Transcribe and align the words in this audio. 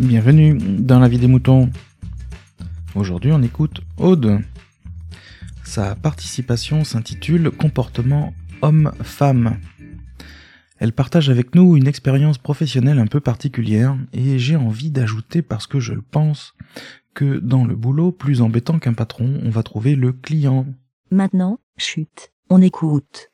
bienvenue 0.00 0.56
dans 0.56 0.98
la 0.98 1.08
vie 1.08 1.18
des 1.18 1.26
moutons. 1.26 1.68
Aujourd'hui 2.94 3.32
on 3.32 3.42
écoute 3.42 3.82
Aude. 3.98 4.40
Sa 5.62 5.94
participation 5.94 6.84
s'intitule 6.84 7.50
Comportement 7.50 8.32
homme-femme. 8.62 9.58
Elle 10.78 10.92
partage 10.92 11.28
avec 11.28 11.54
nous 11.54 11.76
une 11.76 11.86
expérience 11.86 12.38
professionnelle 12.38 12.98
un 12.98 13.06
peu 13.06 13.20
particulière 13.20 13.94
et 14.14 14.38
j'ai 14.38 14.56
envie 14.56 14.90
d'ajouter 14.90 15.42
parce 15.42 15.66
que 15.66 15.80
je 15.80 15.92
le 15.92 16.02
pense 16.02 16.54
que 17.12 17.38
dans 17.38 17.66
le 17.66 17.76
boulot, 17.76 18.10
plus 18.10 18.40
embêtant 18.40 18.78
qu'un 18.78 18.94
patron, 18.94 19.38
on 19.44 19.50
va 19.50 19.62
trouver 19.62 19.96
le 19.96 20.12
client. 20.12 20.66
Maintenant, 21.10 21.60
chute, 21.76 22.32
on 22.48 22.62
écoute. 22.62 23.29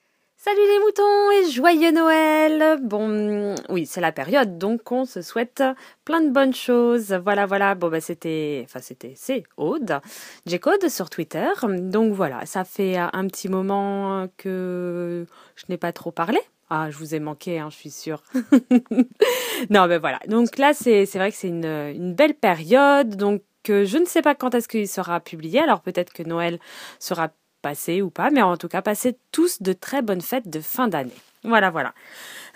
Salut 0.49 0.61
les 0.61 0.79
moutons 0.79 1.31
et 1.33 1.51
joyeux 1.51 1.91
Noël 1.91 2.79
Bon, 2.81 3.57
oui, 3.69 3.85
c'est 3.85 4.01
la 4.01 4.12
période, 4.12 4.59
donc 4.59 4.93
on 4.93 5.05
se 5.05 5.20
souhaite 5.20 5.61
plein 6.05 6.20
de 6.20 6.30
bonnes 6.30 6.55
choses. 6.55 7.12
Voilà, 7.25 7.47
voilà, 7.47 7.75
bon 7.75 7.89
bah 7.89 8.01
c'était, 8.01 8.62
enfin 8.65 8.79
c'était, 8.80 9.15
c'est 9.17 9.43
Aude, 9.56 9.98
J-Code 10.47 10.89
sur 10.89 11.11
Twitter. 11.11 11.48
Donc 11.65 12.12
voilà, 12.12 12.47
ça 12.47 12.62
fait 12.62 12.97
un 12.97 13.27
petit 13.27 13.48
moment 13.48 14.29
que 14.37 15.27
je 15.56 15.65
n'ai 15.69 15.79
pas 15.79 15.93
trop 15.93 16.12
parlé. 16.12 16.39
Ah, 16.70 16.92
je 16.92 16.98
vous 16.98 17.17
ai 17.17 17.19
manqué, 17.19 17.59
hein, 17.59 17.67
je 17.69 17.77
suis 17.78 17.91
sûre. 17.91 18.23
non, 19.70 19.89
mais 19.89 19.98
voilà. 19.98 20.20
Donc 20.28 20.59
là, 20.59 20.75
c'est 20.75 21.06
vrai 21.17 21.33
que 21.33 21.37
c'est 21.37 21.48
une, 21.48 21.65
une 21.65 22.15
belle 22.15 22.34
période. 22.34 23.17
Donc 23.17 23.42
je 23.67 23.98
ne 23.98 24.05
sais 24.05 24.23
pas 24.23 24.37
quand 24.37 24.55
est-ce 24.55 24.69
qu'il 24.69 24.87
sera 24.87 25.19
publié. 25.19 25.59
Alors 25.59 25.81
peut-être 25.81 26.12
que 26.12 26.23
Noël 26.23 26.61
sera 27.01 27.31
passé 27.66 28.01
ou 28.01 28.11
pas, 28.11 28.30
mais 28.30 28.43
en 28.43 28.56
tout 28.56 28.69
cas, 28.69 28.80
passez 28.80 29.16
tous 29.33 29.61
de 29.61 29.73
très 29.73 30.01
bonnes 30.01 30.20
fêtes 30.20 30.48
de 30.48 30.61
fin 30.61 30.87
d'année. 30.87 31.20
Voilà, 31.43 31.70
voilà. 31.70 31.95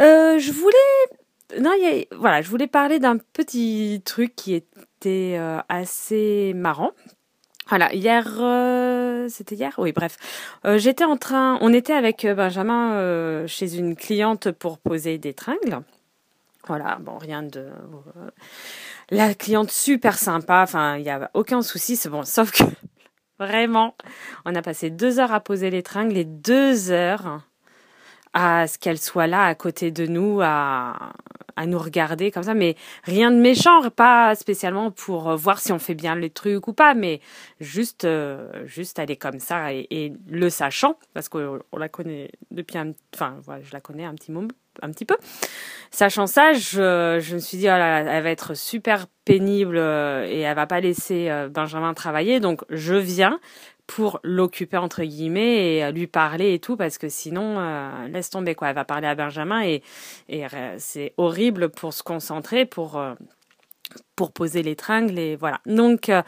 Euh, 0.00 0.38
je 0.38 0.52
voulais, 0.52 1.60
non, 1.60 1.72
voilà, 2.16 2.42
je 2.42 2.48
voulais 2.48 2.68
parler 2.68 3.00
d'un 3.00 3.18
petit 3.18 4.02
truc 4.04 4.36
qui 4.36 4.54
était 4.54 5.36
euh, 5.36 5.58
assez 5.68 6.52
marrant. 6.54 6.92
Voilà, 7.70 7.92
hier, 7.92 8.24
euh, 8.38 9.26
c'était 9.28 9.56
hier? 9.56 9.74
Oui, 9.78 9.90
bref. 9.90 10.16
J'étais 10.76 11.04
en 11.04 11.16
train, 11.16 11.58
on 11.60 11.72
était 11.72 11.92
avec 11.92 12.24
Benjamin 12.24 13.46
chez 13.48 13.76
une 13.76 13.96
cliente 13.96 14.52
pour 14.52 14.78
poser 14.78 15.18
des 15.18 15.34
tringles. 15.34 15.82
Voilà, 16.68 16.98
bon, 17.00 17.18
rien 17.18 17.42
de... 17.42 17.66
La 19.10 19.34
cliente 19.34 19.72
super 19.72 20.16
sympa, 20.16 20.62
enfin, 20.62 20.98
il 20.98 21.02
n'y 21.02 21.10
a 21.10 21.32
aucun 21.34 21.62
souci, 21.62 21.96
c'est 21.96 22.10
bon, 22.10 22.22
sauf 22.24 22.52
que 22.52 22.62
Vraiment. 23.40 23.94
On 24.44 24.54
a 24.54 24.60
passé 24.60 24.90
deux 24.90 25.18
heures 25.18 25.32
à 25.32 25.40
poser 25.40 25.70
les 25.70 25.82
tringles 25.82 26.18
et 26.18 26.26
deux 26.26 26.90
heures 26.90 27.40
à 28.34 28.68
ce 28.68 28.78
qu'elle 28.78 28.98
soit 28.98 29.26
là 29.26 29.46
à 29.46 29.54
côté 29.54 29.90
de 29.90 30.06
nous, 30.06 30.40
à, 30.42 31.14
à 31.56 31.66
nous 31.66 31.78
regarder 31.78 32.30
comme 32.30 32.42
ça, 32.42 32.54
mais 32.54 32.76
rien 33.04 33.30
de 33.30 33.36
méchant, 33.36 33.88
pas 33.90 34.34
spécialement 34.34 34.90
pour 34.90 35.34
voir 35.36 35.58
si 35.58 35.72
on 35.72 35.78
fait 35.78 35.94
bien 35.94 36.14
les 36.14 36.30
trucs 36.30 36.68
ou 36.68 36.72
pas, 36.72 36.94
mais 36.94 37.20
juste, 37.60 38.04
euh, 38.04 38.66
juste 38.66 38.98
aller 38.98 39.16
comme 39.16 39.40
ça 39.40 39.72
et, 39.72 40.12
le 40.28 40.50
sachant, 40.50 40.96
parce 41.12 41.28
qu'on 41.28 41.60
la 41.76 41.88
connaît 41.88 42.30
depuis 42.50 42.78
un, 42.78 42.92
enfin, 43.14 43.36
voilà, 43.42 43.62
je 43.62 43.72
la 43.72 43.80
connais 43.80 44.04
un 44.04 44.14
petit 44.14 44.32
moment, 44.32 44.48
un 44.82 44.90
petit 44.90 45.04
peu. 45.04 45.16
Sachant 45.90 46.26
ça, 46.26 46.52
je, 46.52 47.34
me 47.34 47.38
suis 47.40 47.58
dit, 47.58 47.68
oh 47.68 47.72
elle 47.72 48.22
va 48.22 48.30
être 48.30 48.54
super 48.54 49.06
pénible 49.24 49.76
euh, 49.76 50.24
et 50.26 50.40
elle 50.40 50.54
va 50.54 50.66
pas 50.66 50.80
laisser 50.80 51.28
euh, 51.30 51.48
Benjamin 51.48 51.94
travailler. 51.94 52.38
Donc, 52.38 52.62
je 52.70 52.94
viens 52.94 53.40
pour 53.88 54.20
l'occuper 54.22 54.76
entre 54.76 55.02
guillemets 55.02 55.78
et 55.78 55.92
lui 55.92 56.06
parler 56.06 56.54
et 56.54 56.60
tout 56.60 56.76
parce 56.76 56.96
que 56.96 57.08
sinon 57.08 57.58
euh, 57.58 58.06
laisse 58.06 58.30
tomber 58.30 58.54
quoi 58.54 58.68
elle 58.68 58.76
va 58.76 58.84
parler 58.84 59.08
à 59.08 59.16
Benjamin 59.16 59.64
et 59.64 59.82
c'est 60.78 61.12
horrible 61.16 61.70
pour 61.70 61.92
se 61.92 62.04
concentrer 62.04 62.66
pour 62.66 63.02
pour 64.16 64.32
poser 64.32 64.62
les 64.62 64.76
tringles 64.76 65.18
et 65.18 65.36
voilà. 65.36 65.60
Donc 65.66 66.08
euh, 66.08 66.22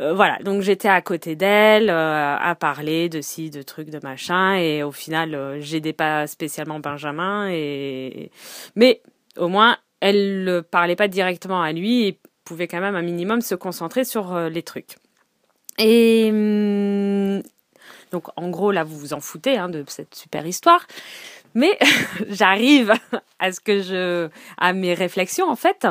euh, 0.00 0.12
voilà, 0.14 0.38
donc 0.44 0.62
j'étais 0.62 0.88
à 0.88 1.00
côté 1.00 1.36
d'elle 1.36 1.88
euh, 1.90 2.36
à 2.36 2.54
parler 2.54 3.08
de 3.08 3.20
ci, 3.20 3.50
de 3.50 3.62
trucs, 3.62 3.90
de 3.90 4.00
machin 4.02 4.54
et 4.54 4.82
au 4.82 4.92
final 4.92 5.60
j'aidais 5.60 5.92
pas 5.92 6.26
spécialement 6.26 6.78
Benjamin 6.78 7.48
et 7.50 8.30
mais 8.76 9.02
au 9.38 9.48
moins 9.48 9.78
elle 10.00 10.44
ne 10.44 10.60
parlait 10.60 10.96
pas 10.96 11.08
directement 11.08 11.62
à 11.62 11.72
lui 11.72 12.06
et 12.06 12.18
pouvait 12.44 12.68
quand 12.68 12.80
même 12.80 12.96
un 12.96 13.02
minimum 13.02 13.40
se 13.40 13.54
concentrer 13.54 14.04
sur 14.04 14.38
les 14.38 14.62
trucs. 14.62 14.96
Et 15.78 16.28
hum, 16.30 17.42
donc 18.12 18.26
en 18.36 18.50
gros 18.50 18.72
là 18.72 18.84
vous 18.84 18.98
vous 18.98 19.12
en 19.14 19.20
foutez 19.20 19.56
hein, 19.56 19.68
de 19.68 19.84
cette 19.88 20.14
super 20.14 20.46
histoire. 20.46 20.86
Mais 21.54 21.78
j'arrive 22.28 22.92
à 23.38 23.52
ce 23.52 23.60
que 23.60 23.82
je 23.82 24.28
à 24.58 24.72
mes 24.72 24.94
réflexions 24.94 25.48
en 25.48 25.56
fait. 25.56 25.86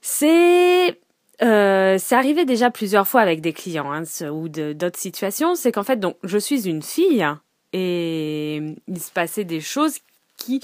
C'est 0.00 0.98
euh, 1.40 1.98
c'est 1.98 2.16
arrivé 2.16 2.44
déjà 2.44 2.70
plusieurs 2.70 3.06
fois 3.06 3.20
avec 3.20 3.40
des 3.40 3.52
clients 3.52 3.92
hein, 3.92 4.02
ou 4.30 4.48
d'autres 4.48 4.98
situations. 4.98 5.54
C'est 5.54 5.72
qu'en 5.72 5.84
fait, 5.84 6.00
donc, 6.00 6.16
je 6.24 6.38
suis 6.38 6.68
une 6.68 6.82
fille 6.82 7.26
et 7.72 8.56
il 8.86 9.00
se 9.00 9.12
passait 9.12 9.44
des 9.44 9.60
choses 9.60 9.98
qui 10.36 10.60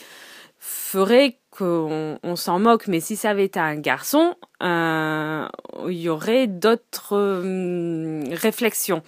feraient 0.59 1.39
qu'on 1.51 2.19
on, 2.23 2.37
s'en 2.37 2.59
moque. 2.59 2.89
Mais 2.89 3.01
si 3.01 3.17
ça 3.17 3.31
avait 3.31 3.45
été 3.45 3.61
un 3.61 3.77
garçon, 3.77 4.35
euh, 4.63 5.47
il 5.89 6.01
y 6.01 6.09
aurait 6.09 6.47
d'autres 6.47 7.17
euh, 7.17 8.25
réflexions. 8.33 9.03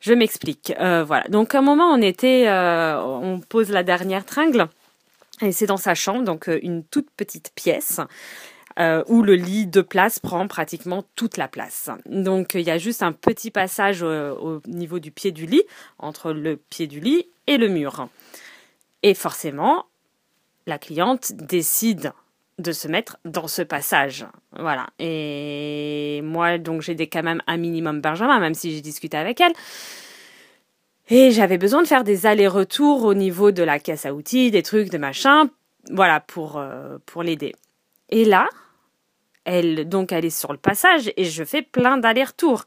Je 0.00 0.12
m'explique. 0.12 0.72
Euh, 0.78 1.02
voilà. 1.04 1.24
Donc, 1.28 1.54
à 1.54 1.58
un 1.58 1.62
moment, 1.62 1.86
on 1.86 2.02
était, 2.02 2.46
on 2.50 3.40
pose 3.40 3.70
la 3.70 3.82
dernière 3.82 4.24
tringle. 4.24 4.68
Et 5.40 5.52
c'est 5.52 5.66
dans 5.66 5.76
sa 5.76 5.94
chambre, 5.94 6.24
donc 6.24 6.50
une 6.62 6.82
toute 6.82 7.10
petite 7.16 7.52
pièce 7.54 8.00
euh, 8.78 9.02
où 9.08 9.22
le 9.22 9.34
lit 9.34 9.66
de 9.66 9.80
place 9.80 10.18
prend 10.18 10.46
pratiquement 10.46 11.04
toute 11.16 11.36
la 11.36 11.48
place. 11.48 11.90
Donc 12.06 12.54
il 12.54 12.62
y 12.62 12.70
a 12.70 12.78
juste 12.78 13.02
un 13.02 13.12
petit 13.12 13.50
passage 13.50 14.02
au 14.02 14.60
niveau 14.66 14.98
du 14.98 15.10
pied 15.10 15.32
du 15.32 15.46
lit, 15.46 15.62
entre 15.98 16.32
le 16.32 16.56
pied 16.56 16.86
du 16.86 17.00
lit 17.00 17.26
et 17.46 17.56
le 17.56 17.68
mur. 17.68 18.08
Et 19.02 19.14
forcément, 19.14 19.86
la 20.66 20.78
cliente 20.78 21.32
décide 21.32 22.12
de 22.58 22.72
se 22.72 22.88
mettre 22.88 23.18
dans 23.24 23.48
ce 23.48 23.62
passage. 23.62 24.26
Voilà. 24.58 24.88
Et 24.98 26.20
moi, 26.24 26.58
donc, 26.58 26.82
j'ai 26.82 26.96
quand 27.06 27.22
même 27.22 27.42
un 27.46 27.56
minimum 27.56 28.00
Benjamin, 28.00 28.40
même 28.40 28.54
si 28.54 28.72
j'ai 28.72 28.80
discuté 28.80 29.16
avec 29.16 29.40
elle. 29.40 29.52
Et 31.08 31.30
j'avais 31.30 31.56
besoin 31.56 31.82
de 31.82 31.86
faire 31.86 32.04
des 32.04 32.26
allers-retours 32.26 33.04
au 33.04 33.14
niveau 33.14 33.50
de 33.50 33.62
la 33.62 33.78
caisse 33.78 34.04
à 34.04 34.12
outils, 34.12 34.50
des 34.50 34.62
trucs, 34.62 34.90
de 34.90 34.98
machin, 34.98 35.48
voilà, 35.90 36.20
pour, 36.20 36.58
euh, 36.58 36.98
pour 37.06 37.22
l'aider. 37.22 37.54
Et 38.10 38.24
là, 38.24 38.48
elle, 39.48 39.88
donc, 39.88 40.12
elle 40.12 40.26
est 40.26 40.38
sur 40.38 40.52
le 40.52 40.58
passage 40.58 41.10
et 41.16 41.24
je 41.24 41.42
fais 41.42 41.62
plein 41.62 41.96
d'allers-retours. 41.96 42.64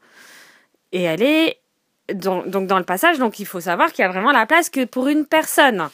Et 0.90 1.02
elle 1.02 1.22
est 1.22 1.60
donc 2.12 2.66
dans 2.66 2.78
le 2.78 2.84
passage, 2.84 3.18
donc 3.18 3.38
il 3.38 3.46
faut 3.46 3.60
savoir 3.60 3.92
qu'il 3.92 4.02
y 4.02 4.06
a 4.06 4.10
vraiment 4.10 4.32
la 4.32 4.46
place 4.46 4.68
que 4.68 4.84
pour 4.84 5.06
une 5.06 5.24
personne. 5.24 5.88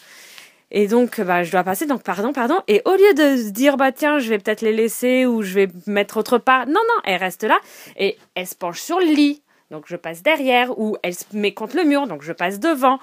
Et 0.71 0.87
donc, 0.89 1.21
bah, 1.21 1.43
je 1.43 1.53
dois 1.53 1.63
passer, 1.63 1.87
donc 1.87 2.03
pardon, 2.03 2.33
pardon. 2.33 2.61
Et 2.69 2.81
au 2.87 2.93
lieu 2.93 3.15
de 3.15 3.37
se 3.37 3.51
dire, 3.51 3.77
bah 3.77 3.93
tiens, 3.93 4.19
je 4.19 4.31
vais 4.31 4.39
peut-être 4.39 4.63
les 4.63 4.73
laisser 4.73 5.27
ou 5.27 5.43
je 5.43 5.55
vais 5.55 5.69
mettre 5.87 6.17
autre 6.17 6.39
part, 6.39 6.67
non, 6.67 6.73
non, 6.73 7.03
elle 7.05 7.21
reste 7.21 7.45
là 7.45 7.59
et 7.97 8.17
elle 8.35 8.47
se 8.47 8.55
penche 8.55 8.81
sur 8.81 8.99
le 8.99 9.07
lit. 9.07 9.43
Donc 9.71 9.85
je 9.87 9.97
passe 9.97 10.23
derrière 10.23 10.79
ou 10.79 10.97
elle 11.03 11.15
se 11.15 11.25
met 11.35 11.53
contre 11.53 11.77
le 11.77 11.85
mur, 11.85 12.07
donc 12.07 12.23
je 12.23 12.33
passe 12.33 12.59
devant. 12.61 12.99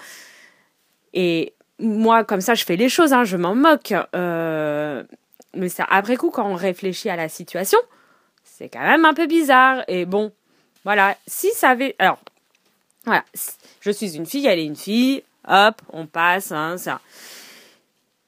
Et 1.13 1.53
moi, 1.79 2.23
comme 2.23 2.41
ça, 2.41 2.55
je 2.55 2.65
fais 2.65 2.75
les 2.75 2.89
choses, 2.89 3.13
hein, 3.13 3.23
je 3.23 3.37
m'en 3.37 3.53
moque. 3.53 3.93
Euh, 4.15 5.03
mais 5.55 5.69
ça, 5.69 5.85
après 5.89 6.17
coup, 6.17 6.29
quand 6.29 6.47
on 6.47 6.55
réfléchit 6.55 7.09
à 7.09 7.15
la 7.15 7.29
situation, 7.29 7.79
c'est 8.43 8.69
quand 8.69 8.81
même 8.81 9.05
un 9.05 9.13
peu 9.13 9.27
bizarre. 9.27 9.83
Et 9.87 10.05
bon, 10.05 10.31
voilà, 10.83 11.17
si 11.27 11.51
ça 11.51 11.69
avait... 11.69 11.95
Alors, 11.99 12.19
voilà, 13.05 13.23
je 13.81 13.91
suis 13.91 14.15
une 14.15 14.25
fille, 14.25 14.47
elle 14.47 14.59
est 14.59 14.65
une 14.65 14.75
fille, 14.75 15.23
hop, 15.47 15.81
on 15.91 16.07
passe, 16.07 16.51
hein, 16.51 16.77
ça. 16.77 17.01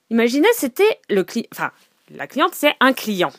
Imaginez, 0.09 0.47
c'était 0.53 0.99
le 1.09 1.23
client... 1.23 1.47
Enfin, 1.53 1.71
la 2.11 2.27
cliente, 2.27 2.53
c'est 2.53 2.75
un 2.79 2.93
client. 2.93 3.31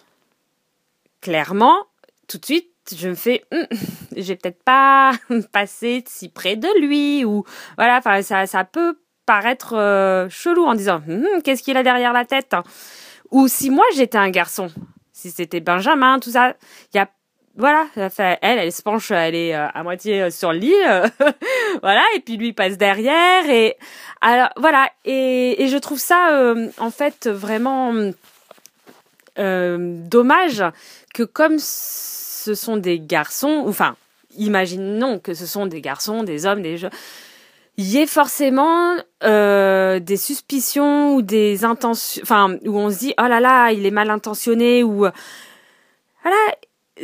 Clairement, 1.20 1.86
tout 2.26 2.38
de 2.38 2.44
suite, 2.44 2.70
je 2.96 3.08
me 3.08 3.14
fais, 3.14 3.44
hum, 3.52 3.66
j'ai 4.16 4.36
peut-être 4.36 4.62
pas 4.62 5.12
passé 5.52 6.04
si 6.06 6.28
près 6.28 6.56
de 6.56 6.68
lui, 6.80 7.24
ou 7.24 7.44
voilà, 7.76 8.00
ça, 8.22 8.46
ça 8.46 8.64
peut 8.64 8.98
paraître 9.26 9.74
euh, 9.76 10.28
chelou 10.28 10.64
en 10.64 10.74
disant, 10.74 11.02
hum, 11.08 11.42
qu'est-ce 11.44 11.62
qu'il 11.62 11.76
a 11.76 11.82
derrière 11.82 12.12
la 12.12 12.24
tête 12.24 12.54
hein. 12.54 12.62
Ou 13.30 13.48
si 13.48 13.70
moi 13.70 13.84
j'étais 13.94 14.18
un 14.18 14.30
garçon, 14.30 14.70
si 15.12 15.30
c'était 15.30 15.60
Benjamin, 15.60 16.18
tout 16.18 16.30
ça, 16.30 16.54
il 16.92 16.96
y 16.96 17.00
a 17.00 17.08
voilà, 17.58 17.88
elle, 17.96 18.58
elle 18.60 18.72
se 18.72 18.82
penche, 18.82 19.10
elle 19.10 19.34
est 19.34 19.52
euh, 19.52 19.66
à 19.74 19.82
moitié 19.82 20.22
euh, 20.22 20.30
sur 20.30 20.52
le 20.52 20.60
lit, 20.60 20.74
euh, 20.88 21.08
voilà, 21.82 22.04
et 22.14 22.20
puis 22.20 22.36
lui 22.36 22.52
passe 22.52 22.78
derrière, 22.78 23.50
et 23.50 23.76
alors 24.20 24.50
voilà, 24.56 24.88
et, 25.04 25.60
et 25.60 25.66
je 25.66 25.76
trouve 25.76 25.98
ça 25.98 26.54
en 26.78 26.90
fait 26.90 27.28
vraiment 27.28 27.92
dommage 29.36 30.64
que 31.14 31.24
comme 31.24 31.56
ce 31.58 32.54
sont 32.54 32.76
des 32.76 33.00
garçons, 33.00 33.64
enfin, 33.66 33.96
imaginons 34.36 35.18
que 35.18 35.34
ce 35.34 35.46
sont 35.46 35.66
des 35.66 35.80
garçons, 35.80 36.22
des 36.22 36.46
hommes, 36.46 36.62
des 36.62 36.76
jeunes, 36.76 36.90
il 37.78 37.84
y 37.84 37.98
ait 37.98 38.06
forcément 38.06 38.96
euh, 39.22 40.00
des 40.00 40.16
suspicions 40.16 41.14
ou 41.14 41.22
des 41.22 41.64
intentions, 41.64 42.20
enfin, 42.24 42.56
où 42.66 42.76
on 42.76 42.90
se 42.90 42.98
dit 42.98 43.14
oh 43.18 43.28
là 43.28 43.40
là, 43.40 43.70
il 43.70 43.86
est 43.86 43.92
mal 43.92 44.10
intentionné 44.10 44.82
ou 44.82 45.06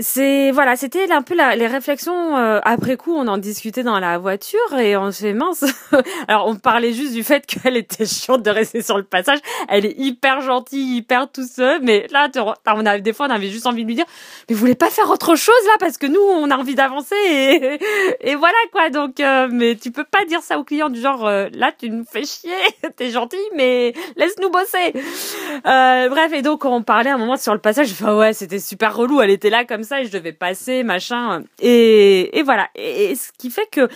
c'est 0.00 0.50
voilà, 0.50 0.76
c'était 0.76 1.10
un 1.12 1.22
peu 1.22 1.34
la, 1.34 1.56
les 1.56 1.66
réflexions 1.66 2.36
euh, 2.36 2.60
après 2.64 2.96
coup. 2.96 3.14
On 3.14 3.28
en 3.28 3.38
discutait 3.38 3.82
dans 3.82 3.98
la 3.98 4.18
voiture 4.18 4.78
et 4.78 4.96
on 4.96 5.12
se 5.12 5.20
fait 5.20 5.34
mince. 5.34 5.64
Alors 6.28 6.46
on 6.48 6.56
parlait 6.56 6.92
juste 6.92 7.12
du 7.12 7.22
fait 7.22 7.46
qu'elle 7.46 7.76
était 7.76 8.06
chiante 8.06 8.42
de 8.42 8.50
rester 8.50 8.82
sur 8.82 8.96
le 8.96 9.04
passage. 9.04 9.38
Elle 9.68 9.86
est 9.86 9.94
hyper 9.96 10.40
gentille, 10.40 10.96
hyper 10.96 11.30
tout 11.30 11.46
seul, 11.46 11.80
mais 11.82 12.06
là, 12.10 12.28
on 12.66 12.86
a 12.86 12.98
des 12.98 13.12
fois 13.12 13.26
on 13.26 13.30
avait 13.30 13.48
juste 13.48 13.66
envie 13.66 13.82
de 13.82 13.88
lui 13.88 13.94
dire, 13.94 14.06
mais 14.48 14.54
vous 14.54 14.60
voulez 14.60 14.74
pas 14.74 14.90
faire 14.90 15.10
autre 15.10 15.36
chose 15.36 15.54
là? 15.66 15.74
Parce 15.78 15.98
que 15.98 16.06
nous 16.06 16.20
on 16.20 16.50
a 16.50 16.56
envie 16.56 16.74
d'avancer 16.74 17.14
et, 17.28 17.78
et 18.20 18.34
voilà 18.34 18.58
quoi. 18.72 18.90
Donc 18.90 19.20
euh, 19.20 19.48
mais 19.50 19.76
tu 19.76 19.92
peux 19.92 20.04
pas 20.04 20.24
dire 20.24 20.42
ça 20.42 20.58
au 20.58 20.64
client 20.64 20.88
du 20.88 21.00
genre 21.00 21.26
euh, 21.26 21.48
là 21.52 21.70
tu 21.78 21.90
nous 21.90 22.04
fais 22.04 22.24
chier, 22.24 22.52
t'es 22.96 23.10
gentil 23.10 23.36
mais 23.54 23.94
laisse-nous 24.16 24.50
bosser. 24.50 24.92
bref 25.64 26.32
et 26.32 26.42
donc 26.42 26.64
on 26.64 26.82
parlait 26.82 27.10
un 27.10 27.18
moment 27.18 27.36
sur 27.36 27.52
le 27.52 27.60
passage. 27.60 27.88
Je 27.88 27.94
fais 27.94 28.10
ouais 28.10 28.32
c'était 28.32 28.58
super 28.58 28.96
relou. 28.96 29.20
Elle 29.20 29.30
était 29.30 29.50
là 29.50 29.64
comme 29.64 29.83
ça 29.84 30.00
et 30.00 30.04
je 30.06 30.12
devais 30.12 30.32
passer, 30.32 30.82
machin. 30.82 31.44
Et, 31.60 32.36
et 32.38 32.42
voilà. 32.42 32.68
Et, 32.74 33.14
ce 33.14 33.30
qui 33.38 33.50
fait 33.50 33.68
que 33.70 33.88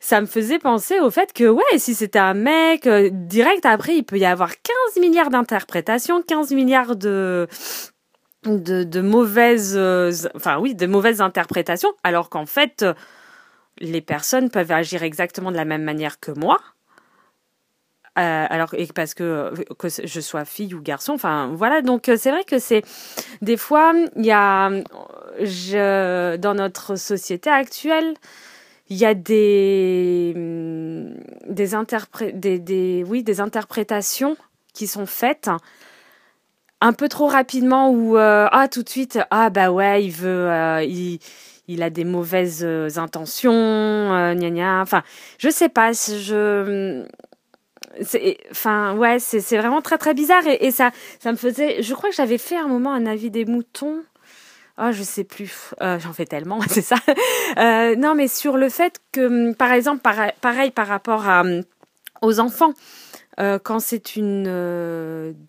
ça 0.00 0.20
me 0.20 0.26
faisait 0.26 0.58
penser 0.58 0.98
au 1.00 1.10
fait 1.10 1.32
que, 1.32 1.44
ouais, 1.44 1.78
si 1.78 1.94
c'était 1.94 2.18
un 2.18 2.34
mec, 2.34 2.86
euh, 2.86 3.10
direct 3.12 3.66
après, 3.66 3.96
il 3.96 4.04
peut 4.04 4.18
y 4.18 4.24
avoir 4.24 4.50
15 4.50 5.00
milliards 5.00 5.30
d'interprétations, 5.30 6.22
15 6.22 6.52
milliards 6.52 6.96
de, 6.96 7.46
de, 8.44 8.84
de 8.84 9.00
mauvaises, 9.00 9.74
euh, 9.76 10.10
enfin 10.34 10.58
oui, 10.58 10.74
de 10.74 10.86
mauvaises 10.86 11.20
interprétations, 11.20 11.92
alors 12.02 12.30
qu'en 12.30 12.46
fait, 12.46 12.84
les 13.78 14.00
personnes 14.00 14.50
peuvent 14.50 14.72
agir 14.72 15.02
exactement 15.02 15.50
de 15.50 15.56
la 15.56 15.64
même 15.64 15.84
manière 15.84 16.20
que 16.20 16.32
moi. 16.32 16.58
Euh, 18.18 18.46
alors 18.50 18.74
et 18.74 18.88
parce 18.92 19.14
que 19.14 19.52
que 19.78 19.86
je 19.88 20.20
sois 20.20 20.44
fille 20.44 20.74
ou 20.74 20.82
garçon 20.82 21.12
enfin 21.12 21.52
voilà 21.54 21.80
donc 21.80 22.08
euh, 22.08 22.16
c'est 22.18 22.32
vrai 22.32 22.42
que 22.42 22.58
c'est 22.58 22.82
des 23.40 23.56
fois 23.56 23.92
il 24.16 24.26
y 24.26 24.32
a 24.32 24.68
dans 26.36 26.54
notre 26.54 26.96
société 26.96 27.48
actuelle 27.50 28.14
il 28.88 28.96
y 28.96 29.06
a 29.06 29.14
des 29.14 30.32
des, 31.46 31.68
des, 32.32 32.58
des 32.58 33.04
oui 33.06 33.22
des 33.22 33.40
interprétations 33.40 34.36
qui 34.74 34.88
sont 34.88 35.06
faites 35.06 35.48
un 36.80 36.92
peu 36.92 37.08
trop 37.08 37.28
rapidement 37.28 37.90
ou 37.90 38.16
euh, 38.16 38.48
ah 38.50 38.66
tout 38.66 38.82
de 38.82 38.88
suite 38.88 39.20
ah 39.30 39.50
bah 39.50 39.70
ouais 39.70 40.04
il 40.04 40.10
veut 40.10 40.50
il 40.82 41.20
il 41.68 41.84
a 41.84 41.90
des 41.90 42.02
mauvaises 42.02 42.66
intentions, 42.96 43.52
gna 44.34 44.50
gna. 44.50 44.80
Enfin, 44.80 45.04
je 45.38 45.48
sais 45.48 45.68
pas, 45.68 45.92
je 45.92 47.06
enfin 48.50 48.94
ouais 48.96 49.18
c'est 49.18 49.56
vraiment 49.56 49.82
très 49.82 49.98
très 49.98 50.14
bizarre 50.14 50.42
et, 50.46 50.70
ça 50.70 50.90
ça 51.18 51.32
me 51.32 51.36
faisait 51.36 51.82
je 51.82 51.94
crois 51.94 52.10
que 52.10 52.14
j'avais 52.14 52.38
fait 52.38 52.56
un 52.56 52.68
moment 52.68 52.92
un 52.92 53.06
avis 53.06 53.30
des 53.30 53.44
moutons. 53.44 54.02
Oh 54.82 54.92
je 54.92 55.02
sais 55.02 55.24
plus. 55.24 55.74
Euh, 55.82 55.98
j'en 55.98 56.14
fais 56.14 56.24
tellement 56.24 56.60
c'est 56.68 56.82
ça. 56.82 56.96
Euh, 57.58 57.96
non 57.96 58.14
mais 58.14 58.28
sur 58.28 58.56
le 58.56 58.68
fait 58.68 59.00
que 59.12 59.52
par 59.54 59.72
exemple 59.72 60.02
pareil 60.40 60.70
par 60.70 60.86
rapport 60.86 61.28
à 61.28 61.42
aux 62.22 62.40
enfants 62.40 62.74
euh, 63.40 63.58
quand 63.62 63.80
c'est 63.80 64.16
une 64.16 64.44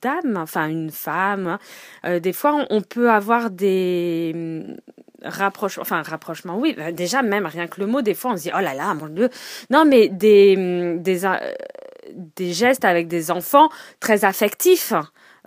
dame, 0.01 0.37
enfin 0.37 0.67
une 0.69 0.91
femme, 0.91 1.57
euh, 2.05 2.19
des 2.19 2.31
fois 2.31 2.65
on, 2.69 2.81
peut 2.81 3.09
avoir 3.11 3.49
des 3.49 4.31
hum, 4.33 4.77
rapprochements, 5.23 5.81
enfin 5.81 6.01
rapprochements, 6.01 6.57
oui, 6.57 6.73
bah, 6.77 6.91
déjà 6.91 7.21
même 7.21 7.45
rien 7.45 7.67
que 7.67 7.81
le 7.81 7.87
mot, 7.87 8.01
des 8.01 8.13
fois 8.13 8.31
on 8.31 8.37
se 8.37 8.43
dit 8.43 8.51
oh 8.55 8.61
là 8.61 8.73
là, 8.73 8.93
mon 8.93 9.07
Dieu, 9.07 9.29
non 9.71 9.83
mais 9.83 10.07
des 10.07 10.55
hum, 10.57 11.01
des 11.01 11.25
des 12.15 12.53
gestes 12.53 12.85
avec 12.85 13.07
des 13.07 13.31
enfants 13.31 13.69
très 13.99 14.25
affectifs 14.25 14.93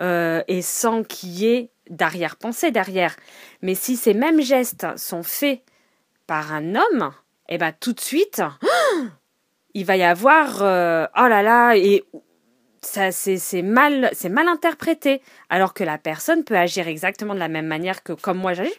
euh, 0.00 0.42
et 0.48 0.62
sans 0.62 1.02
qu'il 1.04 1.30
y 1.30 1.46
ait 1.46 1.70
d'arrière-pensée 1.90 2.70
derrière. 2.70 3.16
Mais 3.62 3.74
si 3.74 3.96
ces 3.96 4.14
mêmes 4.14 4.40
gestes 4.40 4.86
sont 4.96 5.22
faits 5.22 5.60
par 6.26 6.52
un 6.52 6.74
homme, 6.74 7.12
eh 7.48 7.58
ben 7.58 7.72
tout 7.78 7.92
de 7.92 8.00
suite, 8.00 8.42
il 9.74 9.84
va 9.84 9.96
y 9.96 10.02
avoir 10.02 10.62
euh, 10.62 11.06
oh 11.16 11.26
là 11.28 11.42
là 11.42 11.76
et 11.76 12.04
ça 12.80 13.12
c'est 13.12 13.62
mal 13.62 14.10
c'est 14.12 14.28
mal 14.28 14.46
interprété 14.46 15.22
alors 15.48 15.74
que 15.74 15.84
la 15.84 15.98
personne 15.98 16.44
peut 16.44 16.56
agir 16.56 16.86
exactement 16.86 17.34
de 17.34 17.38
la 17.38 17.48
même 17.48 17.66
manière 17.66 18.02
que 18.02 18.12
comme 18.12 18.38
moi 18.38 18.52
j'agis 18.52 18.78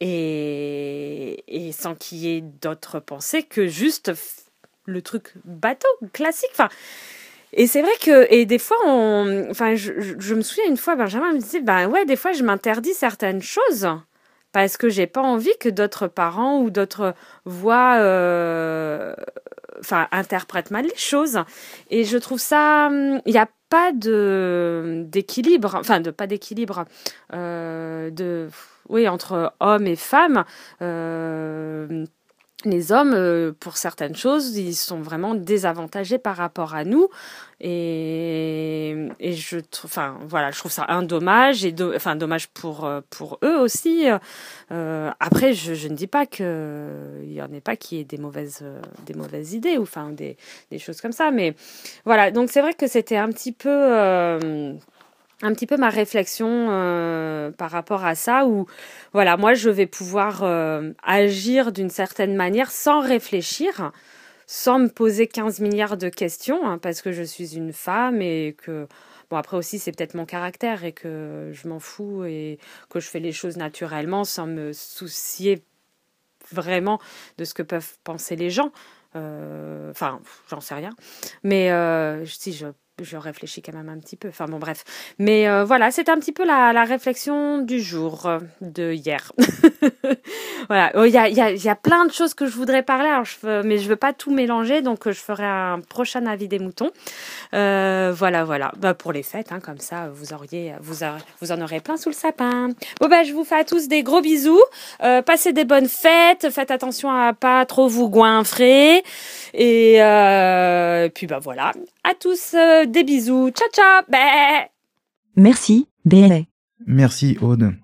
et, 0.00 1.44
et 1.46 1.72
sans 1.72 1.94
qu'il 1.94 2.18
y 2.18 2.36
ait 2.36 2.40
d'autres 2.40 2.98
pensées 2.98 3.42
que 3.42 3.66
juste 3.66 4.12
le 4.90 5.02
truc 5.02 5.32
bateau, 5.44 5.88
classique. 6.12 6.50
Enfin, 6.52 6.68
et 7.52 7.66
c'est 7.66 7.82
vrai 7.82 7.92
que, 8.00 8.32
et 8.32 8.46
des 8.46 8.58
fois, 8.58 8.76
enfin, 9.50 9.74
je, 9.74 10.34
me 10.34 10.40
souviens 10.42 10.66
une 10.68 10.76
fois, 10.76 10.94
Benjamin 10.94 11.32
me 11.32 11.38
disait, 11.38 11.60
ben 11.60 11.88
ouais, 11.88 12.04
des 12.04 12.16
fois, 12.16 12.32
je 12.32 12.44
m'interdis 12.44 12.94
certaines 12.94 13.42
choses 13.42 13.88
parce 14.52 14.76
que 14.76 14.88
j'ai 14.88 15.06
pas 15.06 15.22
envie 15.22 15.56
que 15.60 15.68
d'autres 15.68 16.06
parents 16.08 16.60
ou 16.60 16.70
d'autres 16.70 17.14
voix, 17.44 17.96
euh, 17.98 19.14
enfin, 19.80 20.08
interprètent 20.12 20.70
mal 20.70 20.84
les 20.84 20.96
choses. 20.96 21.40
Et 21.90 22.04
je 22.04 22.18
trouve 22.18 22.40
ça, 22.40 22.88
il 22.90 23.32
n'y 23.32 23.38
a 23.38 23.48
pas 23.68 23.92
de 23.92 25.04
d'équilibre, 25.06 25.76
enfin, 25.76 26.00
de 26.00 26.10
pas 26.10 26.26
d'équilibre, 26.26 26.84
euh, 27.32 28.10
de, 28.10 28.48
oui, 28.88 29.08
entre 29.08 29.52
hommes 29.60 29.86
et 29.86 29.96
femmes. 29.96 30.44
Euh, 30.82 32.04
les 32.64 32.92
hommes, 32.92 33.14
euh, 33.14 33.52
pour 33.58 33.76
certaines 33.76 34.16
choses, 34.16 34.56
ils 34.56 34.74
sont 34.74 35.00
vraiment 35.00 35.34
désavantagés 35.34 36.18
par 36.18 36.36
rapport 36.36 36.74
à 36.74 36.84
nous. 36.84 37.08
Et, 37.60 38.96
et 39.18 39.32
je, 39.34 39.58
enfin, 39.84 40.18
voilà, 40.26 40.50
je 40.50 40.58
trouve 40.58 40.72
ça 40.72 40.86
un 40.88 41.02
dommage 41.02 41.64
et 41.64 41.74
enfin 41.94 42.16
dommage 42.16 42.48
pour 42.48 42.84
euh, 42.84 43.00
pour 43.10 43.38
eux 43.44 43.58
aussi. 43.58 44.08
Euh, 44.72 45.10
après, 45.20 45.52
je, 45.52 45.74
je, 45.74 45.88
ne 45.88 45.94
dis 45.94 46.06
pas 46.06 46.24
que 46.24 47.20
il 47.22 47.32
y 47.32 47.42
en 47.42 47.52
ait 47.52 47.60
pas 47.60 47.76
qui 47.76 48.00
aient 48.00 48.04
des 48.04 48.18
mauvaises 48.18 48.64
des 49.04 49.14
mauvaises 49.14 49.52
idées 49.52 49.76
ou 49.76 49.82
enfin 49.82 50.10
des 50.10 50.36
des 50.70 50.78
choses 50.78 51.00
comme 51.00 51.12
ça, 51.12 51.30
mais 51.30 51.54
voilà. 52.06 52.30
Donc 52.30 52.50
c'est 52.50 52.62
vrai 52.62 52.72
que 52.74 52.86
c'était 52.86 53.18
un 53.18 53.28
petit 53.28 53.52
peu 53.52 53.68
un 55.42 55.52
petit 55.52 55.66
peu 55.66 55.76
ma 55.76 55.88
réflexion 55.88 56.68
euh, 56.70 57.50
par 57.50 57.70
rapport 57.70 58.04
à 58.04 58.14
ça 58.14 58.46
où 58.46 58.66
voilà 59.12 59.36
moi 59.36 59.54
je 59.54 59.70
vais 59.70 59.86
pouvoir 59.86 60.42
euh, 60.42 60.92
agir 61.02 61.72
d'une 61.72 61.90
certaine 61.90 62.36
manière 62.36 62.70
sans 62.70 63.00
réfléchir 63.00 63.92
sans 64.46 64.78
me 64.78 64.88
poser 64.88 65.26
15 65.28 65.60
milliards 65.60 65.96
de 65.96 66.08
questions 66.08 66.66
hein, 66.66 66.78
parce 66.78 67.02
que 67.02 67.12
je 67.12 67.22
suis 67.22 67.56
une 67.56 67.72
femme 67.72 68.20
et 68.20 68.54
que 68.58 68.86
bon 69.30 69.36
après 69.36 69.56
aussi 69.56 69.78
c'est 69.78 69.92
peut-être 69.92 70.14
mon 70.14 70.26
caractère 70.26 70.84
et 70.84 70.92
que 70.92 71.50
je 71.52 71.68
m'en 71.68 71.80
fous 71.80 72.24
et 72.24 72.58
que 72.90 73.00
je 73.00 73.08
fais 73.08 73.20
les 73.20 73.32
choses 73.32 73.56
naturellement 73.56 74.24
sans 74.24 74.46
me 74.46 74.72
soucier 74.72 75.62
vraiment 76.52 76.98
de 77.38 77.44
ce 77.44 77.54
que 77.54 77.62
peuvent 77.62 77.96
penser 78.02 78.34
les 78.34 78.50
gens. 78.50 78.72
Euh, 79.14 79.90
enfin 79.90 80.20
j'en 80.48 80.60
sais 80.60 80.74
rien. 80.74 80.90
Mais 81.44 81.70
si 82.26 82.52
je 82.52 82.66
je 83.02 83.16
réfléchis 83.16 83.62
quand 83.62 83.72
même 83.72 83.88
un 83.88 83.98
petit 83.98 84.16
peu. 84.16 84.28
Enfin 84.28 84.46
bon, 84.46 84.58
bref. 84.58 84.84
Mais 85.18 85.48
euh, 85.48 85.64
voilà, 85.64 85.90
c'est 85.90 86.08
un 86.08 86.18
petit 86.18 86.32
peu 86.32 86.44
la, 86.44 86.72
la, 86.72 86.84
réflexion 86.84 87.58
du 87.58 87.80
jour 87.80 88.26
euh, 88.26 88.38
de 88.60 88.92
hier. 88.92 89.32
voilà, 90.68 90.92
oh, 90.94 91.04
il 91.04 91.12
y, 91.12 91.18
a, 91.18 91.28
y, 91.28 91.40
a, 91.40 91.52
y, 91.52 91.68
a, 91.68 91.74
plein 91.74 92.04
de 92.04 92.12
choses 92.12 92.34
que 92.34 92.46
je 92.46 92.54
voudrais 92.54 92.82
parler, 92.82 93.08
alors 93.08 93.24
je 93.24 93.62
mais 93.62 93.78
je 93.78 93.88
veux 93.88 93.96
pas 93.96 94.12
tout 94.12 94.30
mélanger, 94.30 94.82
donc 94.82 95.06
euh, 95.06 95.12
je 95.12 95.20
ferai 95.20 95.44
un 95.44 95.80
prochain 95.80 96.26
avis 96.26 96.48
des 96.48 96.58
moutons. 96.58 96.90
Euh, 97.54 98.12
voilà, 98.14 98.44
voilà. 98.44 98.72
Bah, 98.78 98.94
pour 98.94 99.12
les 99.12 99.22
fêtes, 99.22 99.52
hein, 99.52 99.60
comme 99.60 99.78
ça, 99.78 100.08
vous 100.12 100.32
auriez, 100.32 100.74
vous, 100.80 101.04
vous 101.40 101.52
en 101.52 101.60
aurez 101.60 101.80
plein 101.80 101.96
sous 101.96 102.10
le 102.10 102.14
sapin. 102.14 102.68
Bon 103.00 103.08
bah, 103.08 103.24
je 103.24 103.32
vous 103.32 103.44
fais 103.44 103.56
à 103.56 103.64
tous 103.64 103.88
des 103.88 104.02
gros 104.02 104.20
bisous. 104.20 104.60
Euh, 105.02 105.22
passez 105.22 105.52
des 105.52 105.64
bonnes 105.64 105.88
fêtes. 105.88 106.50
Faites 106.50 106.70
attention 106.70 107.10
à 107.10 107.32
pas 107.32 107.64
trop 107.66 107.88
vous 107.88 108.08
goinfrer. 108.08 109.02
Et 109.54 109.96
puis 111.14 111.26
bah 111.26 111.38
voilà. 111.40 111.72
À 112.04 112.14
tous 112.14 112.54
des 112.86 113.04
bisous. 113.04 113.50
Ciao 113.50 113.68
ciao. 113.72 114.02
Bah. 114.08 114.18
Merci, 115.36 115.88
BLA. 116.04 116.40
Merci 116.86 117.38
Aude. 117.40 117.74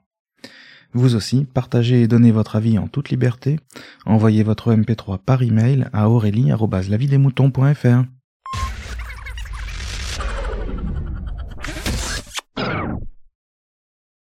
Vous 0.96 1.14
aussi, 1.14 1.44
partagez 1.44 2.00
et 2.00 2.08
donnez 2.08 2.32
votre 2.32 2.56
avis 2.56 2.78
en 2.78 2.88
toute 2.88 3.10
liberté. 3.10 3.60
Envoyez 4.06 4.42
votre 4.42 4.74
MP3 4.74 5.18
par 5.18 5.42
email 5.42 5.88
à 5.92 6.08
aurélie.lavidesmoutons.fr. 6.08 8.15